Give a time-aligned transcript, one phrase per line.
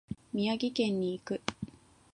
[0.33, 1.41] 宮城県に行く。